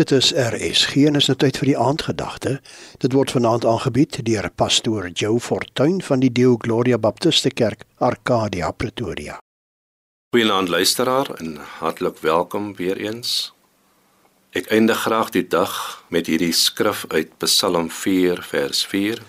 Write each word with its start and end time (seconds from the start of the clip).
Dit 0.00 0.10
is 0.16 0.30
RSG 0.32 0.94
en 1.10 1.18
is 1.18 1.26
nou 1.28 1.34
tyd 1.36 1.58
vir 1.60 1.68
die 1.68 1.76
aandgedagte. 1.76 2.54
Dit 3.04 3.12
word 3.12 3.34
vanaand 3.34 3.66
aangebied 3.68 4.16
deur 4.24 4.46
pastoor 4.56 5.10
Joe 5.12 5.36
Fortuin 5.44 5.98
van 6.06 6.22
die 6.22 6.30
Deo 6.32 6.54
Gloria 6.56 6.96
Baptiste 6.96 7.50
Kerk, 7.52 7.84
Arcadia, 7.98 8.70
Pretoria. 8.72 9.36
Goeienaand 10.32 10.72
luisteraar 10.72 11.34
en 11.36 11.58
hartlik 11.82 12.16
welkom 12.24 12.72
weer 12.80 12.96
eens. 12.96 13.52
Ek 14.56 14.72
eindig 14.72 15.04
graag 15.04 15.34
die 15.36 15.44
dag 15.44 15.76
met 16.08 16.32
hierdie 16.32 16.54
skrif 16.56 17.04
uit 17.12 17.36
Psalm 17.44 17.92
4 17.92 18.40
vers 18.54 18.86
4. 18.88 19.20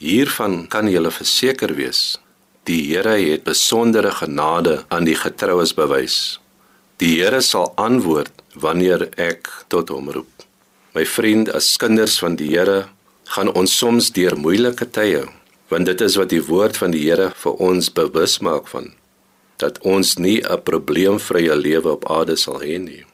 Hiervan 0.00 0.62
kan 0.72 0.88
jy 0.88 1.10
verseker 1.12 1.76
wees: 1.76 2.16
Die 2.64 2.86
Here 2.88 3.18
het 3.20 3.44
besondere 3.44 4.16
genade 4.16 4.84
aan 4.88 5.04
die 5.04 5.18
getroues 5.28 5.76
bewys. 5.76 6.40
Die 7.00 7.14
Here 7.16 7.38
sal 7.40 7.70
antwoord 7.80 8.42
wanneer 8.60 9.06
ek 9.16 9.48
tot 9.72 9.88
hom 9.88 10.10
roep. 10.12 10.42
My 10.92 11.06
vriend, 11.08 11.48
as 11.48 11.78
kinders 11.80 12.18
van 12.20 12.34
die 12.36 12.50
Here, 12.50 12.90
gaan 13.32 13.48
ons 13.56 13.72
soms 13.72 14.10
deur 14.12 14.34
moeilike 14.36 14.84
tye, 14.92 15.22
want 15.72 15.88
dit 15.88 16.02
is 16.04 16.18
wat 16.20 16.28
die 16.28 16.42
woord 16.44 16.76
van 16.76 16.92
die 16.92 17.00
Here 17.06 17.30
vir 17.40 17.62
ons 17.64 17.88
bewus 17.96 18.40
maak 18.44 18.68
van 18.72 18.92
dat 19.60 19.76
ons 19.84 20.16
nie 20.16 20.40
'n 20.40 20.60
probleemvrye 20.64 21.54
lewe 21.56 21.90
op 21.92 22.04
aarde 22.10 22.36
sal 22.36 22.60
hê 22.60 22.76
nie. 22.80 23.04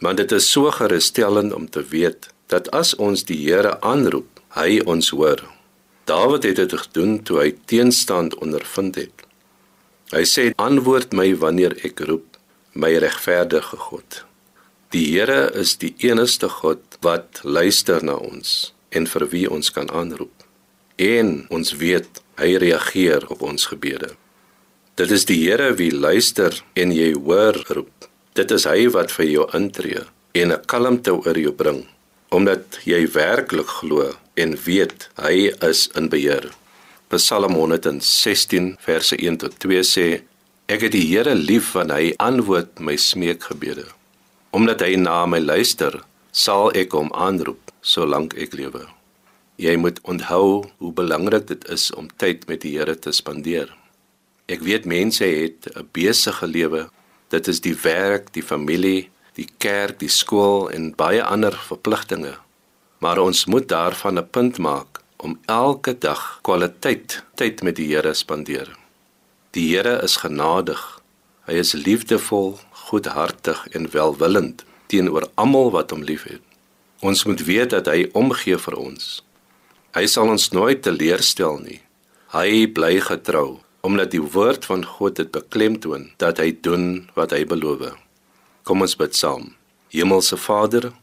Maar 0.00 0.14
dit 0.14 0.32
is 0.32 0.48
so 0.48 0.70
gerusstellend 0.70 1.52
om 1.52 1.68
te 1.68 1.82
weet 1.84 2.28
dat 2.48 2.70
as 2.72 2.94
ons 2.96 3.24
die 3.24 3.36
Here 3.36 3.80
aanroep, 3.80 4.40
hy 4.56 4.80
ons 4.84 5.08
hoor. 5.10 5.40
Dawid 6.04 6.42
het 6.42 6.56
dit 6.56 6.72
gedoen 6.72 7.22
toe 7.22 7.38
hy 7.38 7.50
teenstand 7.66 8.34
ondervind 8.34 8.94
het. 8.96 9.16
Hy 10.12 10.24
sê: 10.24 10.52
"Antwoord 10.56 11.12
my 11.12 11.36
wanneer 11.36 11.76
ek 11.84 12.00
roep." 12.00 12.31
My 12.72 12.96
regverdige 12.98 13.76
God. 13.76 14.24
Die 14.92 15.04
Here 15.12 15.50
is 15.56 15.76
die 15.80 15.94
enigste 16.04 16.48
God 16.48 16.98
wat 17.04 17.40
luister 17.44 18.04
na 18.04 18.16
ons 18.16 18.72
en 18.92 19.06
vir 19.08 19.26
wie 19.32 19.46
ons 19.50 19.72
kan 19.72 19.90
aanroep. 19.90 20.44
En 21.00 21.46
ons 21.52 21.72
weet 21.80 22.20
hy 22.40 22.56
reageer 22.60 23.24
op 23.32 23.42
ons 23.44 23.68
gebede. 23.72 24.14
Dit 25.00 25.12
is 25.12 25.24
die 25.28 25.40
Here 25.44 25.72
wie 25.78 25.92
luister 25.92 26.58
en 26.76 26.92
jy 26.92 27.12
hoor 27.16 27.56
roep. 27.72 28.08
Dit 28.36 28.52
is 28.52 28.68
hy 28.68 28.88
wat 28.92 29.12
vir 29.12 29.28
jou 29.28 29.46
intree 29.56 30.04
en 30.32 30.52
'n 30.52 30.64
kalmte 30.66 31.12
oor 31.12 31.38
jou 31.38 31.52
bring 31.52 31.86
omdat 32.32 32.80
jy 32.88 33.04
werklik 33.12 33.68
glo 33.68 34.08
en 34.34 34.56
weet 34.64 35.10
hy 35.20 35.52
is 35.60 35.88
in 35.94 36.08
beheer. 36.08 36.48
Psalm 37.12 37.54
116 37.54 38.76
verse 38.80 39.16
1 39.16 39.36
tot 39.36 39.58
2 39.60 39.82
sê 39.84 40.22
Ek 40.72 40.86
het 40.86 40.94
die 40.94 41.04
Here 41.04 41.34
lief 41.36 41.74
want 41.76 41.92
hy 41.92 42.14
antwoord 42.22 42.78
my 42.80 42.94
smeekgebede. 42.96 43.82
Omdat 44.56 44.80
hy 44.80 44.94
na 44.96 45.26
my 45.28 45.36
luister, 45.42 45.98
sal 46.32 46.70
ek 46.78 46.94
hom 46.96 47.10
aanroep 47.12 47.74
solank 47.84 48.32
ek 48.40 48.56
lewe. 48.56 48.86
Jy 49.60 49.74
moet 49.76 50.00
onthou 50.08 50.62
hoe 50.80 50.92
belangrik 50.96 51.44
dit 51.50 51.68
is 51.76 51.90
om 51.92 52.08
tyd 52.16 52.48
met 52.48 52.64
die 52.64 52.72
Here 52.78 52.96
te 52.96 53.12
spandeer. 53.12 53.68
Ek 54.48 54.64
weet 54.64 54.88
mense 54.88 55.28
het 55.28 55.68
'n 55.76 55.88
besige 55.92 56.48
lewe. 56.48 56.88
Dit 57.28 57.48
is 57.52 57.60
die 57.60 57.76
werk, 57.76 58.32
die 58.32 58.46
familie, 58.52 59.10
die 59.36 59.48
kerk, 59.58 59.98
die 60.00 60.08
skool 60.08 60.70
en 60.70 60.96
baie 60.96 61.22
ander 61.22 61.52
verpligtinge. 61.52 62.38
Maar 63.00 63.18
ons 63.18 63.44
moet 63.44 63.68
daarvan 63.68 64.18
'n 64.18 64.30
punt 64.30 64.58
maak 64.58 65.02
om 65.18 65.38
elke 65.46 65.98
dag 65.98 66.40
kwaliteit 66.42 67.24
tyd 67.34 67.62
met 67.62 67.76
die 67.76 67.92
Here 67.92 68.14
spandeer. 68.14 68.81
Die 69.52 69.76
Here 69.76 69.98
is 70.00 70.14
genadig. 70.16 70.80
Hy 71.44 71.58
is 71.60 71.74
liefdevol, 71.76 72.54
goedhartig 72.86 73.58
en 73.76 73.90
welwillend 73.92 74.62
teenoor 74.88 75.26
almal 75.36 75.68
wat 75.74 75.90
hom 75.92 76.06
liefhet. 76.08 76.40
Ons 77.04 77.26
moet 77.28 77.42
weet 77.44 77.74
dat 77.74 77.90
hy 77.92 78.06
omgee 78.16 78.56
vir 78.56 78.76
ons. 78.80 79.10
Hy 79.92 80.06
sal 80.08 80.32
ons 80.32 80.46
nooit 80.56 80.80
teleurstel 80.80 81.60
nie. 81.66 81.82
Hy 82.32 82.64
bly 82.72 82.94
getrou 83.04 83.60
omdat 83.84 84.14
die 84.14 84.22
woord 84.24 84.64
van 84.70 84.86
God 84.88 85.20
dit 85.20 85.28
beklemtoon 85.34 86.08
dat 86.22 86.40
hy 86.40 86.54
doen 86.64 87.10
wat 87.12 87.36
hy 87.36 87.44
beloof. 87.44 87.92
Kom 88.64 88.80
ons 88.80 88.96
bid 88.96 89.12
saam. 89.12 89.50
Hemelse 89.92 90.40
Vader, 90.40 90.94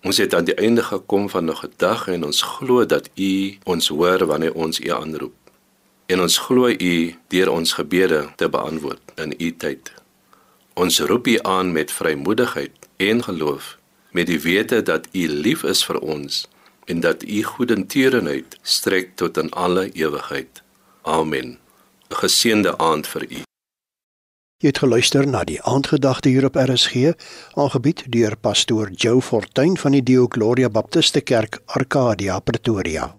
ons 0.00 0.16
het 0.16 0.32
aan 0.32 0.48
die 0.48 0.56
einde 0.56 0.86
gekom 0.86 1.28
van 1.28 1.52
'n 1.52 1.76
dag 1.76 2.08
en 2.08 2.24
ons 2.24 2.40
glo 2.56 2.88
dat 2.88 3.12
U 3.20 3.58
ons 3.68 3.88
hoor 3.92 4.24
wanneer 4.24 4.56
ons 4.56 4.80
U 4.80 4.88
aanroep 4.96 5.37
en 6.08 6.20
ons 6.24 6.38
glo 6.38 6.68
u 6.72 7.14
deur 7.28 7.50
ons 7.52 7.72
gebede 7.76 8.20
te 8.40 8.48
beantwoord 8.48 9.12
in 9.24 9.34
u 9.38 9.48
tyd. 9.56 9.92
Ons 10.74 11.00
roep 11.10 11.26
u 11.26 11.36
aan 11.42 11.72
met 11.72 11.92
vrymoedigheid 11.92 12.88
en 12.96 13.22
geloof 13.24 13.76
met 14.16 14.26
die 14.26 14.40
wete 14.40 14.82
dat 14.82 15.08
u 15.12 15.28
lief 15.28 15.62
is 15.62 15.84
vir 15.84 15.98
ons 16.00 16.46
en 16.88 17.00
dat 17.04 17.22
u 17.22 17.42
goedertierenheid 17.42 18.56
strek 18.62 19.12
tot 19.20 19.36
in 19.36 19.50
alle 19.50 19.90
ewigheid. 19.92 20.62
Amen. 21.02 21.58
'n 22.08 22.16
Geseënde 22.22 22.78
aand 22.78 23.06
vir 23.06 23.24
u. 23.28 23.40
Jy 24.58 24.68
het 24.72 24.78
geluister 24.78 25.26
na 25.26 25.44
die 25.44 25.60
aandgedagte 25.62 26.28
hier 26.28 26.44
op 26.44 26.56
RSG, 26.56 27.12
aangebied 27.54 28.04
deur 28.08 28.36
pastoor 28.36 28.90
Joe 28.90 29.20
Fortuin 29.22 29.76
van 29.78 29.92
die 29.92 30.02
Dio 30.02 30.26
Gloria 30.26 30.68
Baptiste 30.68 31.20
Kerk, 31.20 31.60
Arcadia, 31.66 32.40
Pretoria. 32.40 33.18